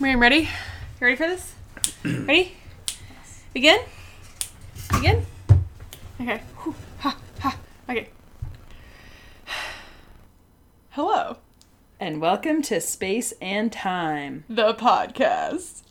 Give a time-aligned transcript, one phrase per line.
[0.00, 0.36] Miriam, ready?
[0.40, 0.48] You
[1.00, 1.52] ready for this?
[2.04, 2.54] ready?
[3.52, 3.78] Begin?
[4.92, 5.26] Begin?
[6.20, 6.40] Okay.
[6.62, 6.74] Whew.
[7.00, 7.58] Ha, ha.
[7.88, 8.08] Okay.
[10.90, 11.36] Hello,
[12.00, 14.44] And welcome to Space and Time.
[14.48, 15.82] the podcast.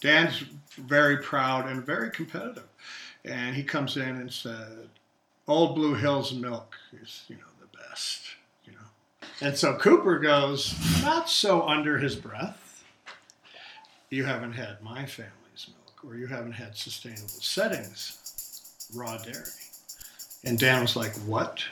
[0.00, 0.44] Dan's
[0.78, 2.68] very proud and very competitive.
[3.24, 4.88] And he comes in and said,
[5.46, 8.22] Old Blue Hill's milk is, you know, the best,
[8.64, 9.28] you know.
[9.40, 12.84] And so Cooper goes, not so under his breath.
[14.08, 19.44] You haven't had my family's milk, or you haven't had sustainable settings, raw dairy.
[20.44, 21.64] And Dan was like, What?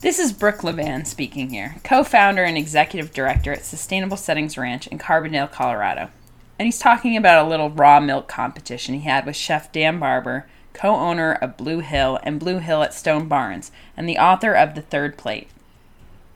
[0.00, 4.86] This is Brooke Levan speaking here, co founder and executive director at Sustainable Settings Ranch
[4.86, 6.10] in Carbondale, Colorado.
[6.58, 10.46] And he's talking about a little raw milk competition he had with Chef Dan Barber,
[10.72, 14.74] co owner of Blue Hill and Blue Hill at Stone Barns, and the author of
[14.74, 15.48] The Third Plate.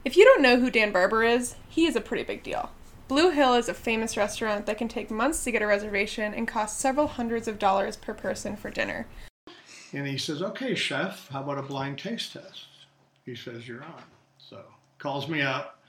[0.03, 2.71] If you don't know who Dan Barber is, he is a pretty big deal.
[3.07, 6.47] Blue Hill is a famous restaurant that can take months to get a reservation and
[6.47, 9.05] cost several hundreds of dollars per person for dinner.
[9.93, 12.65] And he says, Okay, chef, how about a blind taste test?
[13.25, 14.03] He says, You're on.
[14.37, 14.61] So
[14.97, 15.79] calls me up,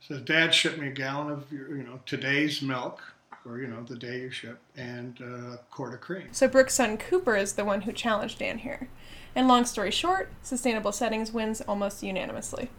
[0.00, 3.02] says, Dad, ship me a gallon of your, you know, today's milk,
[3.48, 6.28] or, you know, the day you ship, and uh, a quart of cream.
[6.32, 8.88] So Brooke's son Cooper is the one who challenged Dan here.
[9.34, 12.70] And long story short, Sustainable Settings wins almost unanimously.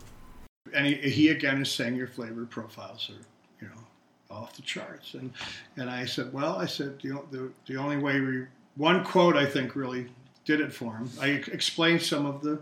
[0.74, 3.26] And he, he again is saying your flavor profiles are,
[3.62, 5.14] you know, off the charts.
[5.14, 5.32] And
[5.78, 9.46] and I said, Well, I said, the, the, the only way we, one quote I
[9.46, 10.08] think really
[10.46, 11.10] did it for him.
[11.20, 12.60] I explained some of the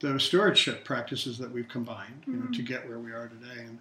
[0.00, 3.64] the stewardship practices that we've combined, you know, to get where we are today.
[3.64, 3.78] And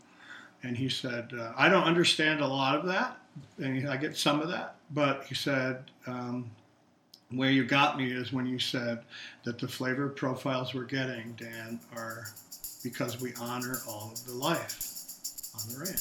[0.63, 3.17] and he said, uh, I don't understand a lot of that,
[3.57, 6.49] and I get some of that, but he said, um,
[7.29, 9.03] where you got me is when you said
[9.43, 12.25] that the flavor profiles we're getting, Dan, are
[12.83, 14.79] because we honor all of the life
[15.55, 15.97] on the ranch.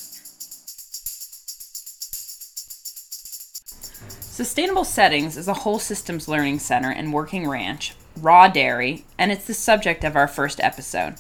[4.41, 9.47] Sustainable Settings is a whole systems learning center and working ranch, raw dairy, and it's
[9.47, 11.15] the subject of our first episode.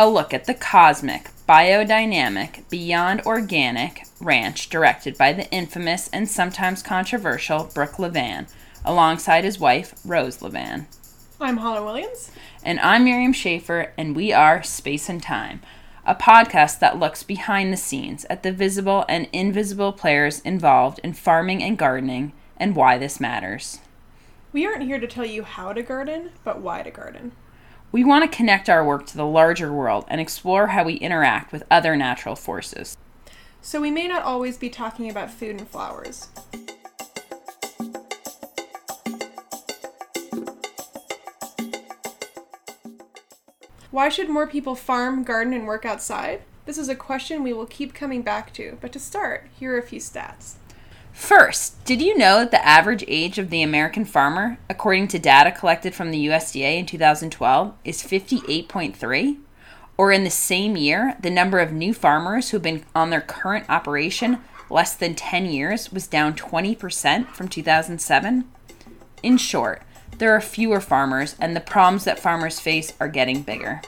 [0.00, 6.82] A look at the cosmic, biodynamic, beyond organic ranch directed by the infamous and sometimes
[6.82, 8.48] controversial Brooke Levan,
[8.82, 10.86] alongside his wife, Rose Levan.
[11.38, 12.30] I'm Hannah Williams.
[12.62, 15.60] And I'm Miriam Schaefer, and we are Space and Time,
[16.06, 21.12] a podcast that looks behind the scenes at the visible and invisible players involved in
[21.12, 23.80] farming and gardening and why this matters.
[24.50, 27.32] We aren't here to tell you how to garden, but why to garden.
[27.92, 31.50] We want to connect our work to the larger world and explore how we interact
[31.50, 32.96] with other natural forces.
[33.62, 36.28] So we may not always be talking about food and flowers.
[43.90, 46.42] Why should more people farm, garden, and work outside?
[46.66, 49.78] This is a question we will keep coming back to, but to start, here are
[49.78, 50.59] a few stats.
[51.20, 55.52] First, did you know that the average age of the American farmer, according to data
[55.52, 59.36] collected from the USDA in 2012, is 58.3?
[59.98, 63.66] Or in the same year, the number of new farmers who've been on their current
[63.68, 64.38] operation
[64.70, 68.50] less than 10 years was down 20% from 2007?
[69.22, 69.82] In short,
[70.16, 73.82] there are fewer farmers, and the problems that farmers face are getting bigger.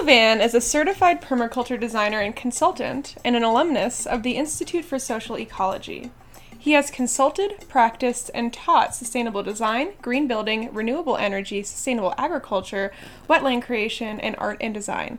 [0.00, 4.98] Levan is a certified permaculture designer and consultant and an alumnus of the Institute for
[4.98, 6.10] Social Ecology.
[6.58, 12.92] He has consulted, practiced, and taught sustainable design, green building, renewable energy, sustainable agriculture,
[13.28, 15.18] wetland creation, and art and design.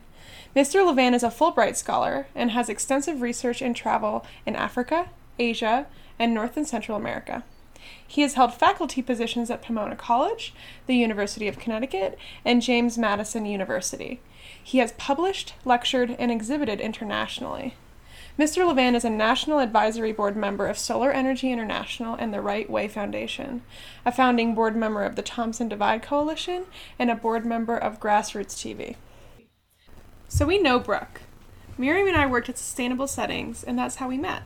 [0.56, 0.84] Mr.
[0.84, 5.86] Levan is a Fulbright scholar and has extensive research and travel in Africa, Asia,
[6.18, 7.44] and North and Central America.
[8.04, 10.52] He has held faculty positions at Pomona College,
[10.88, 14.20] the University of Connecticut, and James Madison University.
[14.62, 17.74] He has published, lectured, and exhibited internationally.
[18.38, 18.64] Mr.
[18.64, 22.88] Levan is a National Advisory Board member of Solar Energy International and the Right Way
[22.88, 23.62] Foundation,
[24.06, 26.64] a founding board member of the Thompson Divide Coalition,
[26.98, 28.96] and a board member of Grassroots TV.
[30.28, 31.20] So we know Brooke.
[31.76, 34.44] Miriam and I worked at Sustainable Settings, and that's how we met.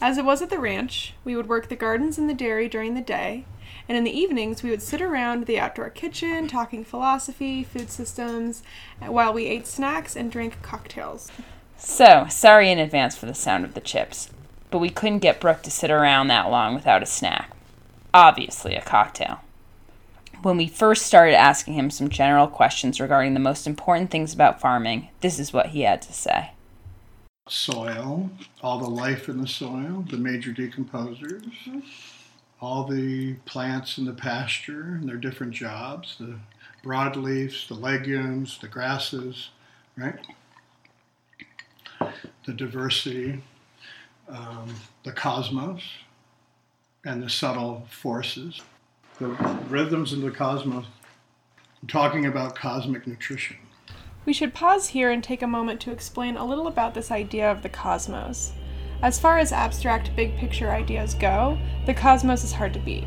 [0.00, 2.94] As it was at the ranch, we would work the gardens and the dairy during
[2.94, 3.44] the day,
[3.92, 8.62] and in the evenings we would sit around the outdoor kitchen talking philosophy, food systems,
[9.00, 11.30] while we ate snacks and drank cocktails.
[11.76, 14.30] So, sorry in advance for the sound of the chips,
[14.70, 17.52] but we couldn't get Brooke to sit around that long without a snack.
[18.14, 19.42] Obviously, a cocktail.
[20.40, 24.58] When we first started asking him some general questions regarding the most important things about
[24.58, 26.52] farming, this is what he had to say.
[27.46, 28.30] soil,
[28.62, 31.80] all the life in the soil, the major decomposers, mm-hmm.
[32.62, 36.38] All the plants in the pasture and their different jobs, the
[36.84, 39.50] broadleafs, the legumes, the grasses,
[39.96, 40.14] right?
[42.46, 43.42] The diversity,
[44.28, 44.72] um,
[45.02, 45.82] the cosmos,
[47.04, 48.62] and the subtle forces,
[49.18, 49.26] the
[49.68, 50.86] rhythms of the cosmos.
[51.82, 53.56] I'm talking about cosmic nutrition.
[54.24, 57.50] We should pause here and take a moment to explain a little about this idea
[57.50, 58.52] of the cosmos.
[59.02, 63.04] As far as abstract big picture ideas go, the cosmos is hard to beat.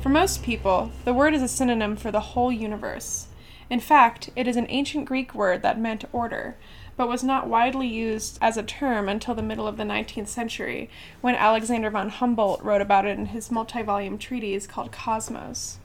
[0.00, 3.26] For most people, the word is a synonym for the whole universe.
[3.68, 6.56] In fact, it is an ancient Greek word that meant order,
[6.96, 10.88] but was not widely used as a term until the middle of the 19th century,
[11.20, 15.78] when Alexander von Humboldt wrote about it in his multi volume treatise called Cosmos.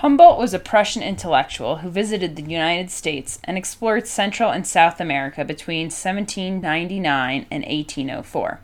[0.00, 5.00] Humboldt was a Prussian intellectual who visited the United States and explored Central and South
[5.00, 8.60] America between 1799 and 1804.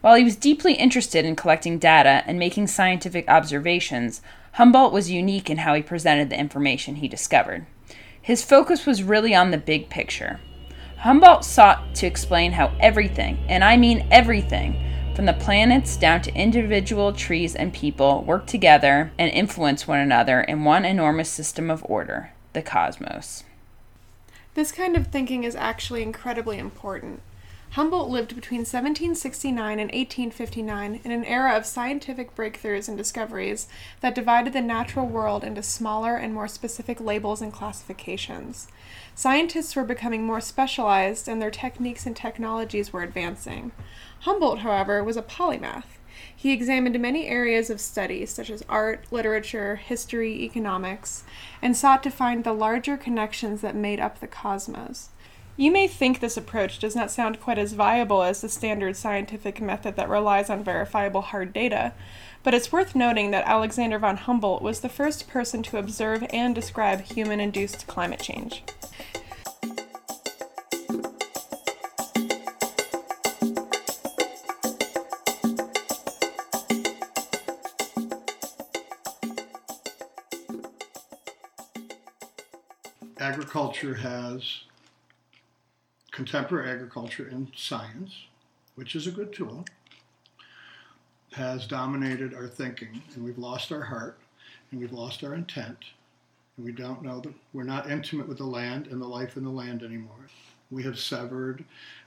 [0.00, 4.20] While he was deeply interested in collecting data and making scientific observations,
[4.54, 7.66] Humboldt was unique in how he presented the information he discovered.
[8.20, 10.40] His focus was really on the big picture.
[10.98, 16.34] Humboldt sought to explain how everything, and I mean everything, from the planets down to
[16.34, 21.84] individual trees and people, work together and influence one another in one enormous system of
[21.88, 23.44] order the cosmos.
[24.54, 27.20] This kind of thinking is actually incredibly important.
[27.74, 33.66] Humboldt lived between 1769 and 1859 in an era of scientific breakthroughs and discoveries
[34.00, 38.68] that divided the natural world into smaller and more specific labels and classifications.
[39.16, 43.72] Scientists were becoming more specialized and their techniques and technologies were advancing.
[44.20, 45.98] Humboldt, however, was a polymath.
[46.36, 51.24] He examined many areas of study, such as art, literature, history, economics,
[51.60, 55.08] and sought to find the larger connections that made up the cosmos.
[55.56, 59.60] You may think this approach does not sound quite as viable as the standard scientific
[59.60, 61.92] method that relies on verifiable hard data,
[62.42, 66.56] but it's worth noting that Alexander von Humboldt was the first person to observe and
[66.56, 68.64] describe human induced climate change.
[83.20, 84.64] agriculture has
[86.14, 88.26] contemporary agriculture and science,
[88.76, 89.64] which is a good tool,
[91.32, 94.20] has dominated our thinking, and we've lost our heart,
[94.70, 95.78] and we've lost our intent,
[96.56, 99.42] and we don't know that we're not intimate with the land and the life in
[99.42, 100.28] the land anymore.
[100.70, 101.64] We have severed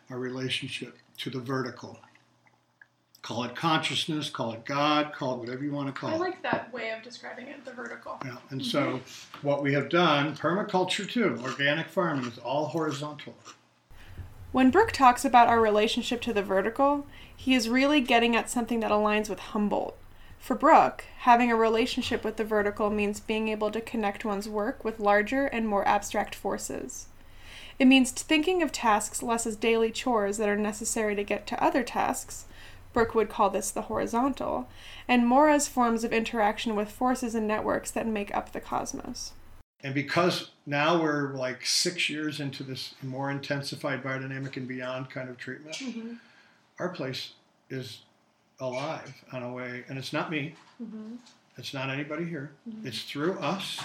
[0.09, 1.99] our relationship to the vertical.
[3.21, 6.13] Call it consciousness, call it God, call it whatever you want to call it.
[6.13, 8.17] I like that way of describing it, the vertical.
[8.23, 8.69] Yeah, and mm-hmm.
[8.69, 9.01] so
[9.41, 13.35] what we have done, permaculture too, organic farming is all horizontal.
[14.57, 17.05] When Brooke talks about our relationship to the vertical,
[17.35, 19.95] he is really getting at something that aligns with Humboldt.
[20.39, 24.83] For Brooke, having a relationship with the vertical means being able to connect one's work
[24.83, 27.05] with larger and more abstract forces.
[27.77, 31.63] It means thinking of tasks less as daily chores that are necessary to get to
[31.63, 32.45] other tasks,
[32.93, 34.67] Brooke would call this the horizontal,
[35.07, 39.33] and more as forms of interaction with forces and networks that make up the cosmos.
[39.83, 45.29] And because now we're like six years into this more intensified biodynamic and beyond kind
[45.29, 46.13] of treatment, mm-hmm.
[46.79, 47.33] our place
[47.69, 48.01] is
[48.59, 50.55] alive on a way, and it's not me.
[50.81, 51.15] Mm-hmm.
[51.57, 52.51] It's not anybody here.
[52.67, 52.87] Mm-hmm.
[52.87, 53.79] It's through us,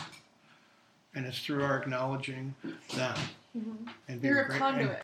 [1.14, 2.54] and it's through our acknowledging
[2.94, 3.16] them.
[3.56, 3.88] Mm-hmm.
[4.08, 5.02] And You're a conduit.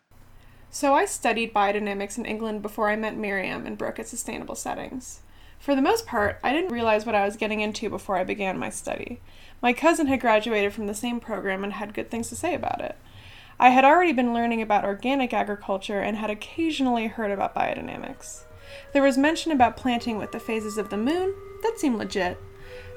[0.71, 5.21] So I studied biodynamics in England before I met Miriam and Brooke at Sustainable Settings.
[5.59, 8.57] For the most part, I didn't realize what I was getting into before I began
[8.57, 9.19] my study.
[9.61, 12.79] My cousin had graduated from the same program and had good things to say about
[12.79, 12.95] it.
[13.59, 18.43] I had already been learning about organic agriculture and had occasionally heard about biodynamics.
[18.93, 22.37] There was mention about planting with the phases of the moon, that seemed legit.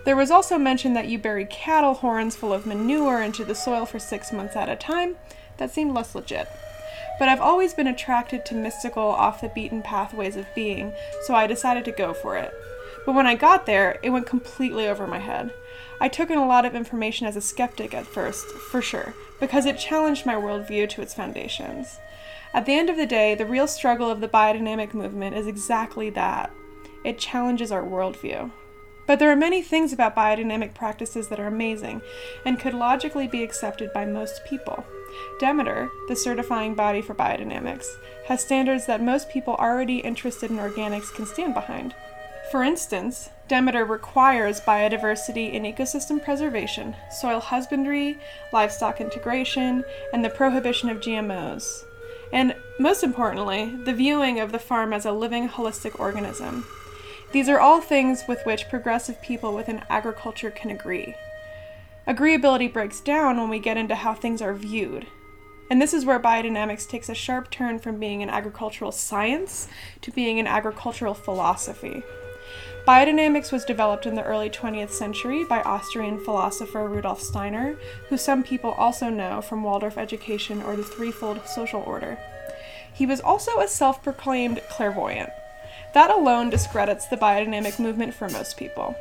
[0.04, 3.86] There was also mention that you bury cattle horns full of manure into the soil
[3.86, 5.16] for six months at a time,
[5.56, 6.48] that seemed less legit.
[7.22, 11.46] But I've always been attracted to mystical, off the beaten pathways of being, so I
[11.46, 12.52] decided to go for it.
[13.06, 15.52] But when I got there, it went completely over my head.
[16.00, 19.66] I took in a lot of information as a skeptic at first, for sure, because
[19.66, 22.00] it challenged my worldview to its foundations.
[22.52, 26.10] At the end of the day, the real struggle of the biodynamic movement is exactly
[26.10, 26.50] that
[27.04, 28.50] it challenges our worldview.
[29.06, 32.02] But there are many things about biodynamic practices that are amazing
[32.44, 34.84] and could logically be accepted by most people.
[35.38, 37.86] Demeter, the certifying body for biodynamics,
[38.26, 41.94] has standards that most people already interested in organics can stand behind.
[42.50, 48.18] For instance, Demeter requires biodiversity and ecosystem preservation, soil husbandry,
[48.52, 51.84] livestock integration, and the prohibition of GMOs.
[52.32, 56.66] and most importantly, the viewing of the farm as a living, holistic organism.
[57.32, 61.14] These are all things with which progressive people within agriculture can agree.
[62.06, 65.06] Agreeability breaks down when we get into how things are viewed.
[65.70, 69.68] And this is where biodynamics takes a sharp turn from being an agricultural science
[70.00, 72.02] to being an agricultural philosophy.
[72.86, 77.76] Biodynamics was developed in the early 20th century by Austrian philosopher Rudolf Steiner,
[78.08, 82.18] who some people also know from Waldorf education or the threefold social order.
[82.92, 85.30] He was also a self proclaimed clairvoyant.
[85.94, 88.96] That alone discredits the biodynamic movement for most people.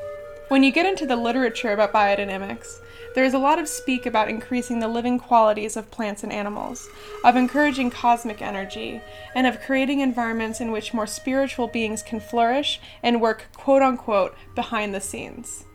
[0.50, 2.82] When you get into the literature about biodynamics,
[3.16, 6.88] there is a lot of speak about increasing the living qualities of plants and animals,
[7.24, 9.02] of encouraging cosmic energy,
[9.36, 14.36] and of creating environments in which more spiritual beings can flourish and work quote unquote
[14.56, 15.66] behind the scenes.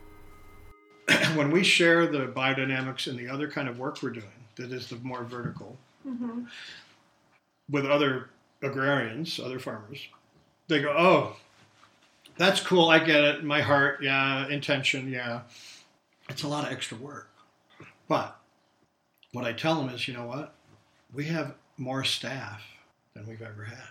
[1.34, 4.26] when we share the biodynamics and the other kind of work we're doing,
[4.56, 5.76] that is the more vertical,
[6.06, 6.42] Mm-hmm.
[7.68, 8.30] with other
[8.62, 10.06] agrarians, other farmers,
[10.68, 11.36] they go, "Oh,
[12.36, 12.88] that's cool.
[12.90, 13.44] I get it.
[13.44, 15.40] My heart, yeah, intention, yeah.
[16.28, 17.30] It's a lot of extra work."
[18.08, 18.40] But
[19.32, 20.54] what I tell them is, you know what?
[21.12, 22.62] We have more staff
[23.14, 23.88] than we've ever had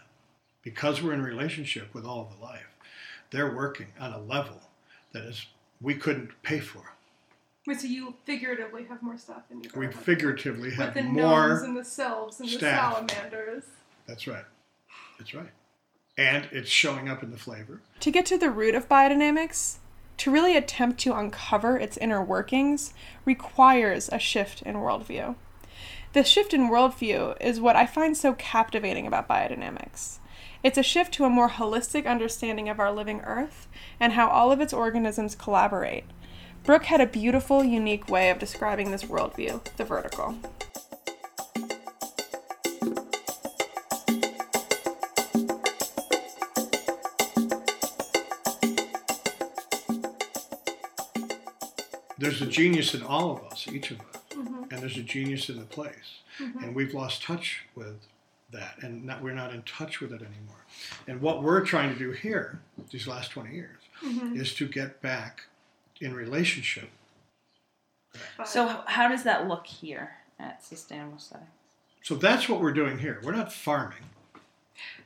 [0.61, 2.67] because we're in relationship with all of the life.
[3.31, 4.61] They're working on a level
[5.11, 5.47] that is
[5.81, 6.93] we couldn't pay for.
[7.67, 11.49] Wait, so you figuratively have more staff than you We figuratively With have the more.
[11.49, 13.07] gnomes and the sylphs and staff.
[13.07, 13.63] the salamanders.
[14.07, 14.45] That's right.
[15.17, 15.49] That's right.
[16.17, 17.81] And it's showing up in the flavor.
[18.01, 19.77] To get to the root of biodynamics,
[20.17, 22.93] to really attempt to uncover its inner workings,
[23.25, 25.35] requires a shift in worldview.
[26.13, 30.19] This shift in worldview is what I find so captivating about biodynamics.
[30.63, 33.67] It's a shift to a more holistic understanding of our living earth
[33.99, 36.05] and how all of its organisms collaborate.
[36.63, 40.35] Brooke had a beautiful, unique way of describing this worldview, the vertical.
[52.17, 54.63] There's a genius in all of us, each of us, mm-hmm.
[54.71, 56.19] and there's a genius in the place.
[56.39, 56.63] Mm-hmm.
[56.63, 58.07] And we've lost touch with
[58.51, 60.63] that, and not, we're not in touch with it anymore.
[61.07, 64.39] And what we're trying to do here, these last 20 years, mm-hmm.
[64.39, 65.43] is to get back
[65.99, 66.89] in relationship.
[68.45, 71.49] So, how does that look here at Sustainable Settings?
[72.01, 73.19] So that's what we're doing here.
[73.23, 73.97] We're not farming.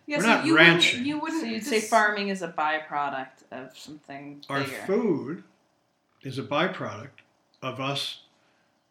[0.06, 1.00] Yeah, We're so not you ranching.
[1.00, 4.76] Wouldn't, you wouldn't So, you'd say farming is a byproduct of something Our bigger.
[4.86, 5.44] food
[6.22, 7.24] is a byproduct
[7.62, 8.22] of us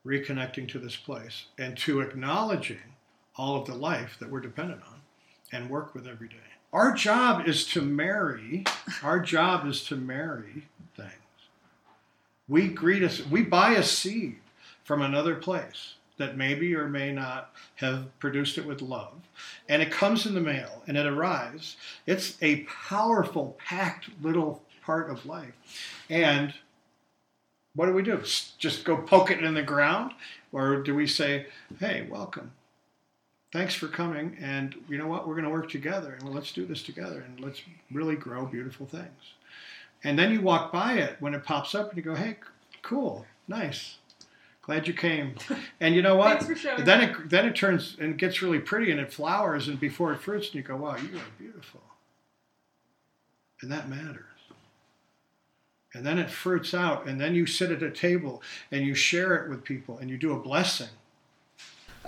[0.05, 2.95] reconnecting to this place and to acknowledging
[3.37, 5.01] all of the life that we're dependent on
[5.53, 6.37] and work with every day.
[6.73, 8.65] Our job is to marry,
[9.03, 10.67] our job is to marry
[10.97, 11.13] things.
[12.49, 14.39] We greet us, we buy a seed
[14.85, 19.15] from another place that maybe or may not have produced it with love.
[19.69, 21.77] And it comes in the mail and it arrives.
[22.07, 25.55] It's a powerful, packed little part of life.
[26.11, 26.53] And
[27.79, 28.21] what do we do?
[28.59, 30.11] Just go poke it in the ground?
[30.51, 31.47] Or do we say,
[31.79, 32.51] hey, welcome?
[33.53, 34.37] Thanks for coming.
[34.41, 35.29] And you know what?
[35.29, 38.47] We're going to work together and well, let's do this together and let's really grow
[38.47, 39.35] beautiful things.
[40.03, 42.39] And then you walk by it when it pops up and you go, hey,
[42.83, 43.99] cool, nice.
[44.63, 45.37] Glad you came.
[45.81, 46.31] And you know what?
[46.31, 49.69] Thanks for showing then it then it turns and gets really pretty and it flowers
[49.69, 51.81] and before it fruits and you go, wow, you are beautiful.
[53.63, 54.38] And that matters.
[55.99, 58.41] And then it fruits out and then you sit at a table
[58.71, 60.87] and you share it with people and you do a blessing.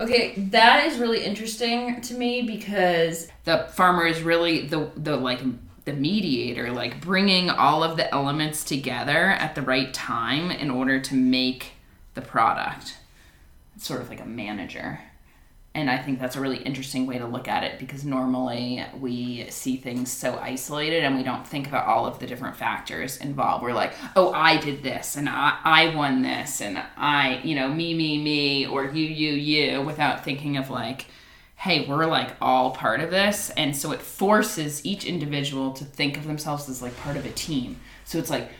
[0.01, 5.41] Okay, that is really interesting to me because the farmer is really the the like
[5.85, 11.01] the mediator, like bringing all of the elements together at the right time in order
[11.01, 11.73] to make
[12.15, 12.97] the product.
[13.75, 15.01] It's sort of like a manager.
[15.73, 19.49] And I think that's a really interesting way to look at it because normally we
[19.51, 23.63] see things so isolated and we don't think about all of the different factors involved.
[23.63, 27.69] We're like, oh, I did this and I, I won this and I, you know,
[27.69, 31.07] me, me, me, or you, you, you, without thinking of like,
[31.55, 33.51] hey, we're like all part of this.
[33.51, 37.31] And so it forces each individual to think of themselves as like part of a
[37.31, 37.77] team.
[38.05, 38.51] So it's like,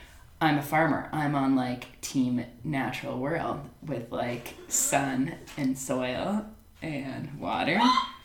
[0.41, 1.09] I'm a farmer.
[1.13, 6.47] I'm on like Team Natural World with like sun and soil
[6.83, 7.81] and water.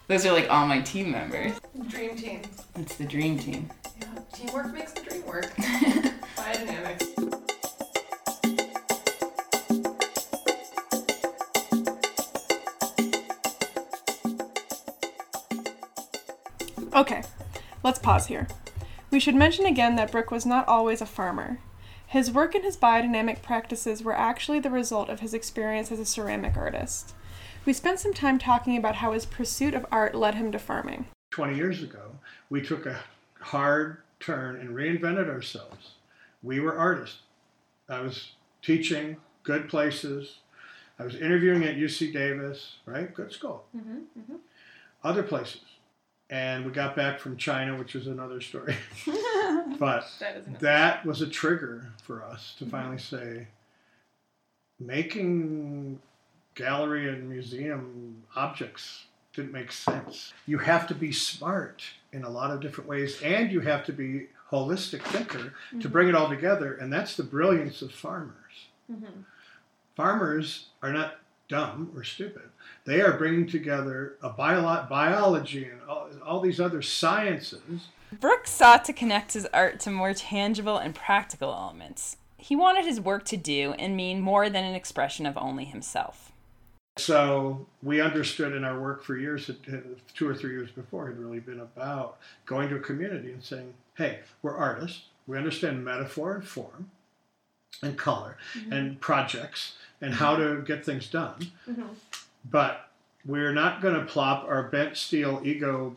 [0.07, 1.59] Those are like all my team members.
[1.87, 2.41] Dream team.
[2.75, 3.69] It's the dream team.
[3.99, 4.07] Yeah.
[4.33, 5.55] Teamwork makes the dream work.
[6.35, 7.15] Biodynamics.
[16.93, 17.23] Okay,
[17.83, 18.47] let's pause here.
[19.11, 21.59] We should mention again that Brooke was not always a farmer.
[22.07, 26.05] His work and his biodynamic practices were actually the result of his experience as a
[26.05, 27.13] ceramic artist.
[27.65, 31.05] We spent some time talking about how his pursuit of art led him to farming.
[31.31, 32.11] 20 years ago,
[32.49, 32.99] we took a
[33.41, 35.91] hard turn and reinvented ourselves.
[36.43, 37.19] We were artists.
[37.89, 40.37] I was teaching good places.
[40.99, 43.13] I was interviewing at UC Davis, right?
[43.13, 43.65] Good school.
[43.75, 44.35] Mm-hmm,
[45.03, 45.61] Other places.
[46.29, 48.75] And we got back from China, which is another story.
[49.79, 53.47] but That that was a trigger for us to finally say
[54.79, 55.99] making
[56.55, 60.33] gallery and museum objects didn't make sense.
[60.45, 61.83] You have to be smart
[62.13, 66.07] in a lot of different ways, and you have to be holistic thinker to bring
[66.07, 68.67] it all together, and that's the brilliance of farmers.
[68.91, 69.21] Mm-hmm.
[69.95, 71.19] Farmers are not
[71.49, 72.43] dumb or stupid.
[72.85, 77.87] They are bringing together a bio- biology and all, all these other sciences
[78.19, 82.17] Brooks sought to connect his art to more tangible and practical elements.
[82.37, 86.31] He wanted his work to do and mean more than an expression of only himself.
[86.97, 89.49] So we understood in our work for years,
[90.13, 93.73] two or three years before, had really been about going to a community and saying,
[93.95, 95.03] "Hey, we're artists.
[95.27, 96.91] We understand metaphor and form,
[97.81, 98.71] and color, mm-hmm.
[98.71, 101.51] and projects, and how to get things done.
[101.69, 101.87] Mm-hmm.
[102.49, 102.89] But
[103.25, 105.95] we're not going to plop our bent steel ego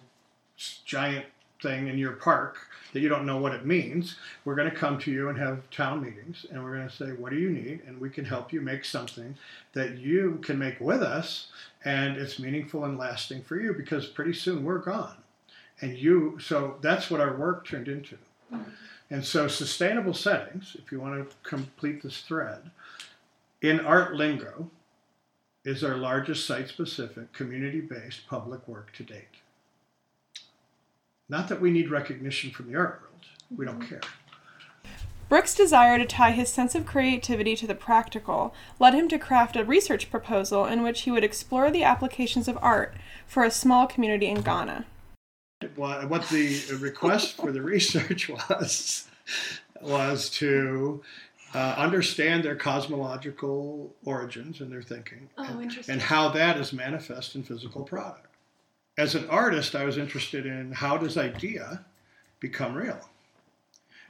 [0.84, 1.26] giant
[1.62, 4.16] thing in your park that you don't know what it means.
[4.44, 7.12] We're going to come to you and have town meetings, and we're going to say,
[7.12, 7.82] What do you need?
[7.86, 9.36] And we can help you make something
[9.72, 11.48] that you can make with us,
[11.84, 15.16] and it's meaningful and lasting for you because pretty soon we're gone.
[15.80, 18.18] And you, so that's what our work turned into.
[18.52, 18.70] Mm-hmm.
[19.10, 22.70] And so, sustainable settings, if you want to complete this thread,
[23.62, 24.70] in art lingo,
[25.64, 29.38] is our largest site specific, community based public work to date.
[31.28, 34.00] Not that we need recognition from the art world, we don't care.
[35.28, 39.56] Brooks' desire to tie his sense of creativity to the practical led him to craft
[39.56, 42.94] a research proposal in which he would explore the applications of art
[43.26, 44.86] for a small community in Ghana.
[45.76, 49.06] What what the request for the research was
[49.82, 51.02] was to
[51.54, 57.42] uh, understand their cosmological origins and their thinking, and, and how that is manifest in
[57.42, 58.27] physical product.
[58.98, 61.84] As an artist, I was interested in how does idea
[62.40, 62.98] become real.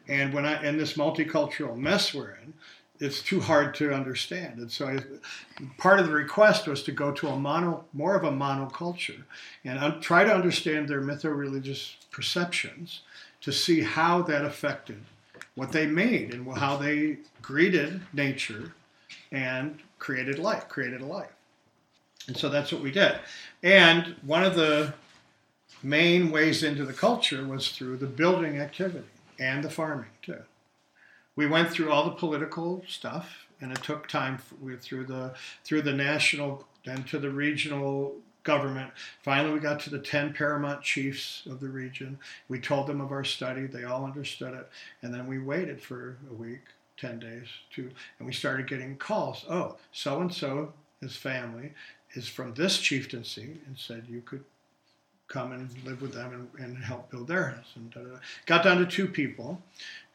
[0.08, 2.54] And when I in this multicultural mess we're in,
[2.98, 4.58] it's too hard to understand.
[4.58, 4.98] And so, I,
[5.76, 9.22] part of the request was to go to a mono, more of a monoculture,
[9.62, 13.02] and un, try to understand their mytho-religious perceptions
[13.42, 15.02] to see how that affected
[15.54, 18.72] what they made and how they greeted nature
[19.30, 21.37] and created life, created a life.
[22.28, 23.18] And so that's what we did.
[23.62, 24.94] And one of the
[25.82, 30.42] main ways into the culture was through the building activity and the farming too.
[31.34, 35.92] We went through all the political stuff, and it took time through the through the
[35.92, 38.90] national then to the regional government.
[39.22, 42.18] Finally, we got to the ten paramount chiefs of the region.
[42.48, 44.68] We told them of our study; they all understood it,
[45.02, 46.62] and then we waited for a week,
[46.96, 47.88] ten days, to,
[48.18, 49.44] and we started getting calls.
[49.48, 51.72] Oh, so and so, his family
[52.12, 54.44] is from this chieftaincy, and said you could
[55.28, 57.72] come and live with them and, and help build their house.
[57.76, 58.16] And da, da, da.
[58.46, 59.62] got down to two people,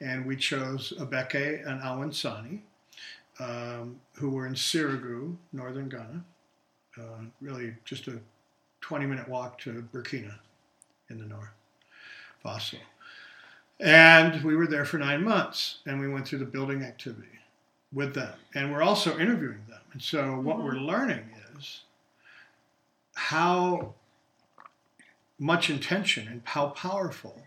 [0.02, 2.60] and we chose Abeke and Awansani,
[3.40, 6.24] um, who were in Sirigu, northern Ghana.
[6.98, 8.20] Uh, really, just a
[8.82, 10.36] 20-minute walk to Burkina,
[11.10, 11.50] in the north,
[12.44, 12.78] Faso.
[13.80, 17.28] And we were there for nine months, and we went through the building activity
[17.92, 19.80] with them, and we're also interviewing them.
[19.94, 21.26] And so, what we're learning
[23.34, 23.94] how
[25.40, 27.42] much intention and how powerful.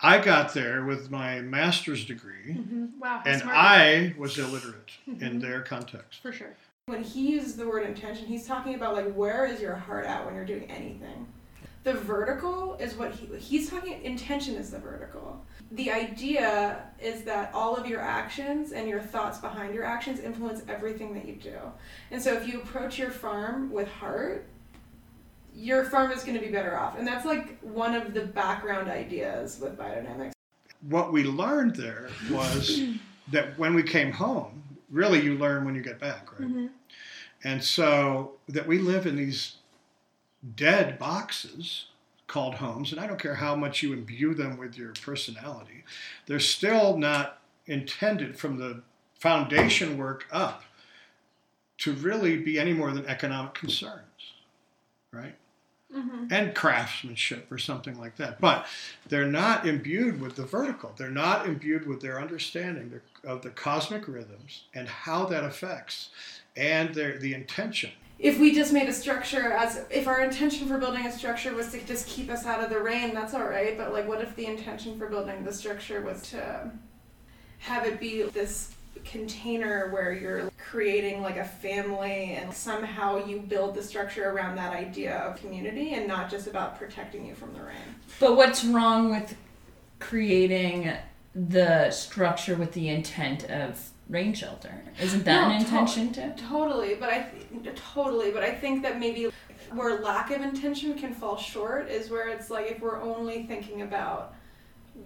[0.00, 2.56] I got there with my master's degree,
[3.00, 5.24] Wow, and I was illiterate Mm-hmm.
[5.24, 6.20] in their context.
[6.22, 6.54] For sure.
[6.86, 10.24] When he uses the word intention, he's talking about like where is your heart at
[10.24, 11.26] when you're doing anything.
[11.84, 15.44] The vertical is what he he's talking intention is the vertical.
[15.72, 20.62] The idea is that all of your actions and your thoughts behind your actions influence
[20.68, 21.56] everything that you do.
[22.10, 24.46] And so if you approach your farm with heart,
[25.58, 26.98] your farm is going to be better off.
[26.98, 30.32] And that's like one of the background ideas with biodynamics.
[30.88, 32.80] What we learned there was
[33.32, 36.48] that when we came home, really you learn when you get back, right?
[36.48, 36.66] Mm-hmm.
[37.44, 39.56] And so that we live in these
[40.54, 41.86] dead boxes
[42.28, 45.84] called homes, and I don't care how much you imbue them with your personality,
[46.26, 48.82] they're still not intended from the
[49.14, 50.62] foundation work up
[51.78, 54.34] to really be any more than economic concerns,
[55.12, 55.34] right?
[55.94, 56.26] Mm-hmm.
[56.30, 58.40] And craftsmanship or something like that.
[58.40, 58.66] But
[59.08, 60.92] they're not imbued with the vertical.
[60.96, 66.10] They're not imbued with their understanding of the cosmic rhythms and how that affects
[66.56, 67.90] and their, the intention.
[68.18, 71.70] if we just made a structure as if our intention for building a structure was
[71.70, 73.78] to just keep us out of the rain, that's all right.
[73.78, 76.70] But like, what if the intention for building the structure was to
[77.60, 78.74] have it be this
[79.04, 84.74] container where you're creating like a family and somehow you build the structure around that
[84.74, 87.76] idea of community and not just about protecting you from the rain.
[88.20, 89.34] But what's wrong with
[89.98, 90.92] creating
[91.34, 94.82] the structure with the intent of rain shelter?
[95.00, 96.32] Isn't that No, an intention too?
[96.36, 97.26] Totally, but I
[97.62, 99.30] th- totally, but I think that maybe
[99.72, 103.82] where lack of intention can fall short is where it's like if we're only thinking
[103.82, 104.34] about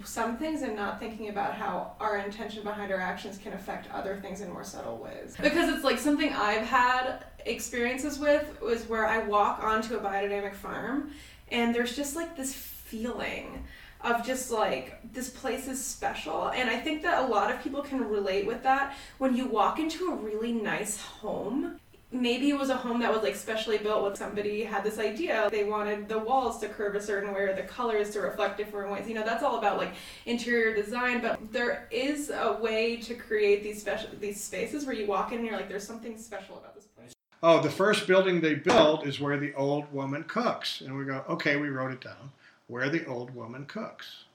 [0.05, 4.17] some things and not thinking about how our intention behind our actions can affect other
[4.17, 5.37] things in more subtle ways.
[5.41, 10.55] Because it's like something I've had experiences with was where I walk onto a biodynamic
[10.55, 11.13] farm
[11.51, 13.65] and there's just like this feeling
[14.01, 17.83] of just like this place is special and i think that a lot of people
[17.83, 21.79] can relate with that when you walk into a really nice home
[22.13, 25.49] maybe it was a home that was like specially built with somebody had this idea
[25.51, 28.91] they wanted the walls to curve a certain way or the colors to reflect different
[28.93, 29.95] ways you know that's all about like
[30.27, 35.07] interior design but there is a way to create these special these spaces where you
[35.07, 37.13] walk in and you're like there's something special about this place
[37.45, 40.81] Oh, the first building they built is where the old woman cooks.
[40.81, 42.31] And we go, okay, we wrote it down.
[42.69, 44.27] Where the old woman cooks.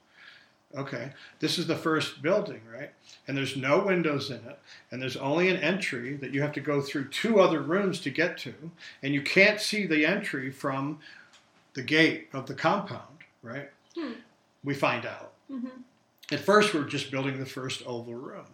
[0.76, 2.90] Okay, this is the first building, right?
[3.26, 4.58] And there's no windows in it,
[4.90, 8.10] and there's only an entry that you have to go through two other rooms to
[8.10, 8.54] get to,
[9.02, 10.98] and you can't see the entry from
[11.72, 13.70] the gate of the compound, right?
[13.96, 14.12] Hmm.
[14.62, 15.32] We find out.
[15.50, 15.70] Mhm.
[16.30, 18.46] At first, we're just building the first oval room.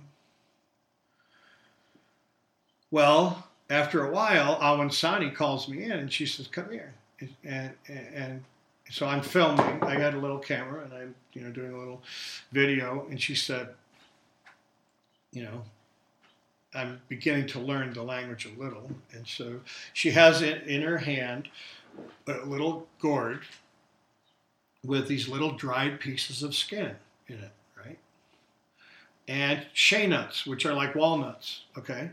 [2.92, 6.94] Well, after a while, Awan Sani calls me in and she says, "Come here."
[7.42, 8.44] And, and and
[8.90, 9.82] so I'm filming.
[9.82, 12.02] I got a little camera and I'm you know doing a little
[12.52, 13.06] video.
[13.10, 13.68] And she said,
[15.32, 15.62] "You know,
[16.74, 19.60] I'm beginning to learn the language a little." And so
[19.92, 21.48] she has in, in her hand
[22.26, 23.42] a little gourd
[24.84, 27.98] with these little dried pieces of skin in it, right?
[29.26, 31.62] And shea nuts, which are like walnuts.
[31.78, 32.10] Okay,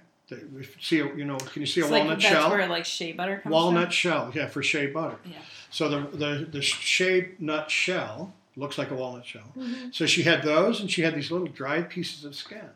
[0.80, 2.50] see, you know, can you see a It's walnut like that's shell?
[2.50, 3.92] where like shea butter comes walnut from.
[3.92, 5.18] shell, yeah, for shea butter.
[5.26, 5.38] Yeah.
[5.70, 9.52] So the the the shea nut shell looks like a walnut shell.
[9.58, 9.90] Mm-hmm.
[9.92, 12.70] So she had those, and she had these little dried pieces of skin.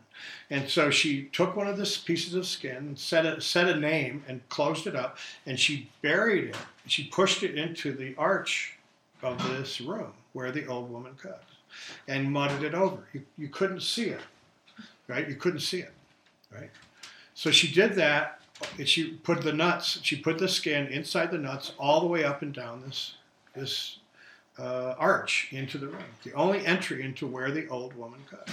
[0.50, 4.24] And so she took one of the pieces of skin, set a set a name,
[4.28, 6.58] and closed it up, and she buried it.
[6.88, 8.78] She pushed it into the arch
[9.22, 11.54] of this room where the old woman cooks,
[12.08, 13.00] and mudded it over.
[13.14, 14.22] You, you couldn't see it,
[15.08, 15.28] right?
[15.28, 15.92] You couldn't see it,
[16.54, 16.70] right?
[17.36, 18.40] So she did that.
[18.80, 20.00] And she put the nuts.
[20.02, 23.16] She put the skin inside the nuts all the way up and down this
[23.54, 24.00] this
[24.58, 26.04] uh, arch into the room.
[26.24, 28.52] The only entry into where the old woman cooked.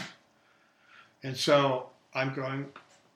[1.22, 2.66] And so I'm going,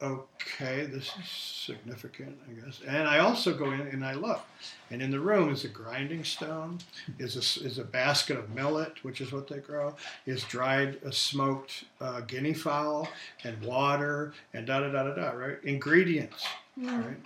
[0.03, 2.81] okay, this is significant, I guess.
[2.87, 4.45] And I also go in and I look,
[4.91, 6.79] and in the room is a grinding stone,
[7.19, 9.95] is a, is a basket of millet, which is what they grow,
[10.27, 13.09] is dried uh, smoked uh, guinea fowl,
[13.45, 15.31] and water, and da da da da da.
[15.31, 16.47] Right, ingredients.
[16.77, 17.17] Right.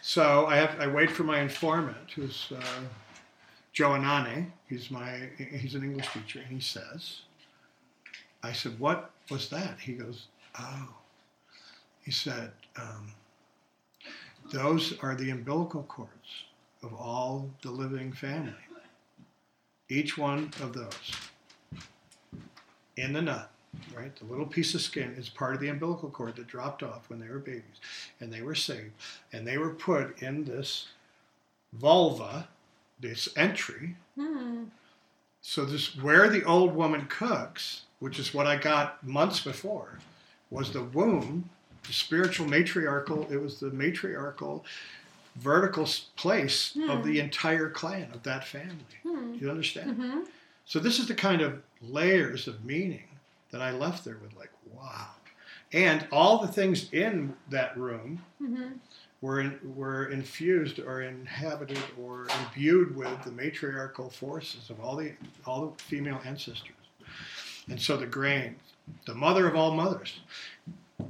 [0.00, 2.80] So I have I wait for my informant, who's uh,
[3.72, 4.46] Joe Anane.
[4.68, 7.22] He's my he's an English teacher, and he says,
[8.42, 9.80] I said, what was that?
[9.80, 10.26] He goes,
[10.58, 10.88] oh.
[12.08, 13.12] He said, um,
[14.50, 16.46] those are the umbilical cords
[16.82, 18.54] of all the living family.
[19.90, 21.12] Each one of those
[22.96, 23.50] in the nut,
[23.94, 24.16] right?
[24.16, 27.20] The little piece of skin is part of the umbilical cord that dropped off when
[27.20, 27.78] they were babies,
[28.20, 28.92] and they were saved,
[29.34, 30.86] and they were put in this
[31.74, 32.48] vulva,
[32.98, 33.96] this entry.
[34.18, 34.62] Hmm.
[35.42, 39.98] So this where the old woman cooks, which is what I got months before,
[40.48, 41.50] was the womb,
[41.92, 43.26] spiritual matriarchal.
[43.30, 44.64] It was the matriarchal,
[45.36, 48.74] vertical place of the entire clan of that family.
[49.02, 49.32] Hmm.
[49.34, 49.96] Do you understand?
[49.96, 50.26] Mhm.
[50.66, 53.04] So this is the kind of layers of meaning
[53.50, 55.08] that I left there with, like, wow.
[55.72, 58.78] And all the things in that room Mhm.
[59.20, 65.12] were in, were infused or inhabited or imbued with the matriarchal forces of all the
[65.46, 66.74] all the female ancestors.
[67.68, 68.56] And so the grain,
[69.06, 70.20] the mother of all mothers,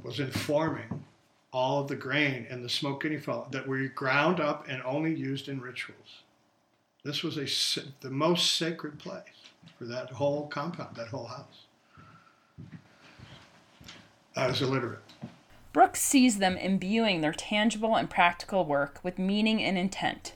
[0.03, 1.03] was informing
[1.51, 5.13] all of the grain and the smoked guinea fowl that were ground up and only
[5.13, 6.23] used in rituals.
[7.03, 7.45] This was a
[8.01, 9.23] the most sacred place
[9.77, 11.65] for that whole compound, that whole house.
[14.35, 14.99] I was illiterate.
[15.71, 20.33] Brooks sees them imbuing their tangible and practical work with meaning and intent.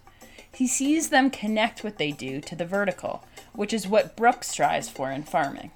[0.53, 4.89] He sees them connect what they do to the vertical, which is what Brooks strives
[4.89, 5.71] for in farming.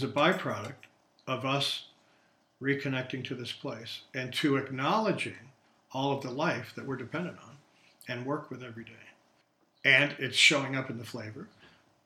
[0.00, 0.88] Is a byproduct
[1.26, 1.84] of us
[2.62, 5.50] reconnecting to this place and to acknowledging
[5.92, 7.56] all of the life that we're dependent on
[8.08, 8.92] and work with every day.
[9.84, 11.48] And it's showing up in the flavor,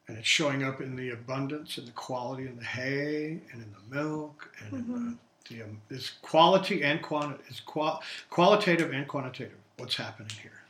[0.09, 3.73] and it's showing up in the abundance and the quality in the hay and in
[3.73, 7.43] the milk and in the, the um, it's quality and quantity.
[7.49, 9.59] It's qual- qualitative and quantitative.
[9.77, 10.63] What's happening here?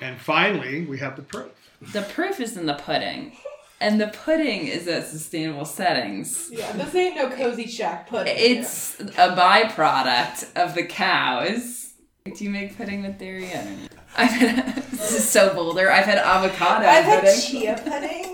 [0.00, 1.52] And finally, we have the proof.
[1.80, 3.36] The proof is in the pudding.
[3.80, 6.50] And the pudding is at sustainable settings.
[6.50, 8.34] Yeah, this ain't no Kozy Shack pudding.
[8.36, 11.92] It's a byproduct of the cows.
[12.24, 13.46] Do you make pudding with dairy?
[13.52, 13.88] I don't know.
[14.16, 15.90] I've had, this is so boulder.
[15.90, 17.40] I've had avocado I've had pudding.
[17.40, 18.27] chia pudding.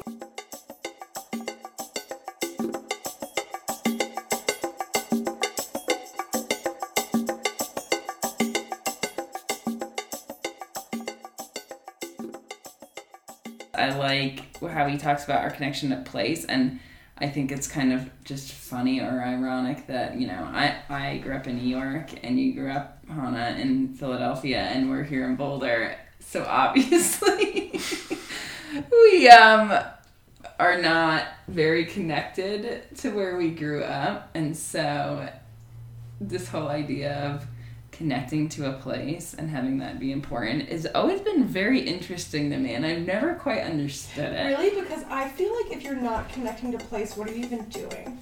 [14.21, 16.81] Like how he talks about our connection to place, and
[17.19, 21.35] I think it's kind of just funny or ironic that you know I I grew
[21.35, 25.37] up in New York and you grew up Hannah in Philadelphia, and we're here in
[25.37, 27.79] Boulder, so obviously
[28.91, 29.79] we um
[30.59, 35.29] are not very connected to where we grew up, and so
[36.21, 37.47] this whole idea of
[37.97, 42.59] connecting to a place and having that be important has always been very interesting to
[42.59, 44.47] me and I've never quite understood it.
[44.47, 44.81] Really?
[44.81, 48.19] Because I feel like if you're not connecting to place, what are you even doing?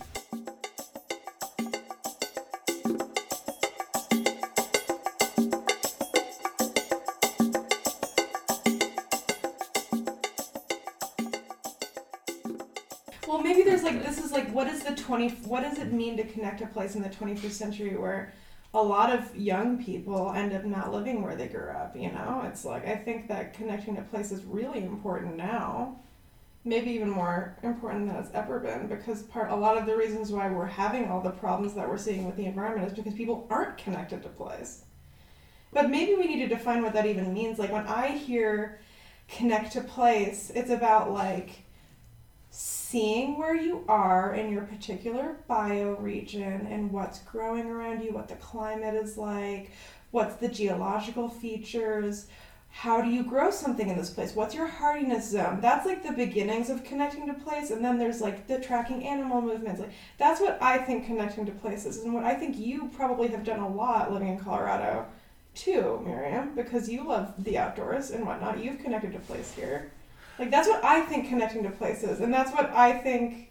[13.26, 16.18] Well, maybe there's like this is like what is the 20 what does it mean
[16.18, 18.35] to connect a place in the 21st century where
[18.74, 22.42] a lot of young people end up not living where they grew up, you know?
[22.46, 25.96] It's like I think that connecting to place is really important now.
[26.64, 30.30] Maybe even more important than it's ever been because part a lot of the reasons
[30.30, 33.46] why we're having all the problems that we're seeing with the environment is because people
[33.50, 34.85] aren't connected to place.
[35.72, 37.58] But maybe we need to define what that even means.
[37.58, 38.80] Like when I hear
[39.28, 41.64] connect to place, it's about like
[42.92, 48.35] seeing where you are in your particular bioregion and what's growing around you, what the
[48.35, 49.70] climate is like,
[50.11, 52.26] what's the geological features,
[52.68, 55.59] how do you grow something in this place, what's your hardiness zone.
[55.62, 59.40] That's like the beginnings of connecting to place, and then there's like the tracking animal
[59.40, 59.81] movements.
[59.81, 63.42] Like that's what I think connecting to places, and what I think you probably have
[63.42, 65.07] done a lot living in Colorado
[65.55, 68.62] too, Miriam, because you love the outdoors and whatnot.
[68.62, 69.91] You've connected to place here.
[70.38, 73.51] Like that's what I think connecting to places, and that's what I think.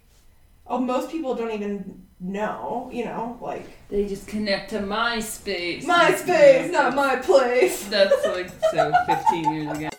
[0.67, 2.89] Oh, most people don't even know.
[2.93, 5.85] You know, like They just connect to my space.
[5.85, 7.87] my space, not my place.
[7.87, 9.89] That's like so 15 years ago.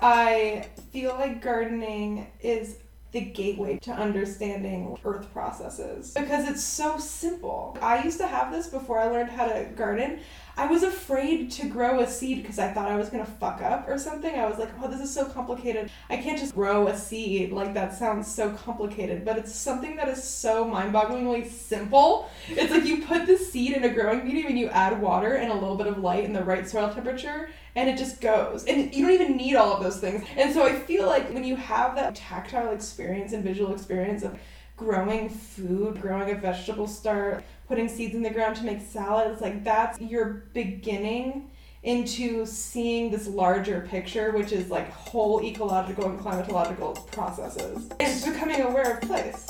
[0.00, 2.76] I feel like gardening is
[3.12, 7.76] the gateway to understanding earth processes because it's so simple.
[7.82, 10.20] I used to have this before I learned how to garden.
[10.56, 13.88] I was afraid to grow a seed because I thought I was to fuck up
[13.88, 14.34] or something.
[14.34, 15.90] I was like, oh, this is so complicated.
[16.10, 17.52] I can't just grow a seed.
[17.52, 19.24] Like, that sounds so complicated.
[19.24, 22.28] But it's something that is so mind bogglingly simple.
[22.48, 25.50] It's like you put the seed in a growing medium and you add water and
[25.50, 28.64] a little bit of light and the right soil temperature, and it just goes.
[28.64, 30.24] And you don't even need all of those things.
[30.36, 34.38] And so I feel like when you have that tactile experience and visual experience of
[34.76, 39.40] growing food, growing a vegetable start, putting seeds in the ground to make salad, it's
[39.40, 41.50] like that's your beginning
[41.84, 47.88] into seeing this larger picture, which is like whole ecological and climatological processes.
[47.98, 49.46] It's becoming aware of place.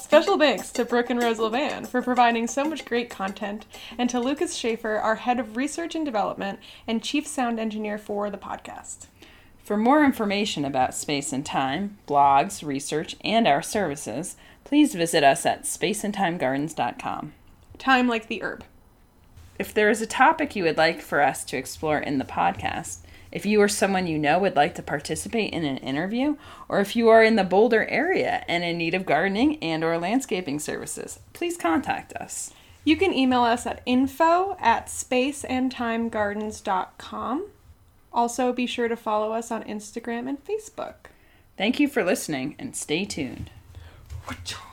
[0.00, 4.18] Special thanks to Brooke and Rose Levan for providing so much great content, and to
[4.18, 6.58] Lucas Schaefer, our head of research and development
[6.88, 9.06] and chief sound engineer for the podcast.
[9.62, 15.46] For more information about space and time, blogs, research, and our services, please visit us
[15.46, 17.32] at spaceandtimegardens.com.
[17.78, 18.64] Time like the herb.
[19.58, 22.98] If there is a topic you would like for us to explore in the podcast,
[23.30, 26.34] if you or someone you know would like to participate in an interview,
[26.68, 29.96] or if you are in the Boulder area and in need of gardening and or
[29.98, 32.52] landscaping services, please contact us.
[32.84, 37.46] You can email us at info at spaceandtimegardens.com.
[38.14, 41.06] Also, be sure to follow us on Instagram and Facebook.
[41.56, 43.50] Thank you for listening and stay tuned.
[44.26, 44.71] Wachoo.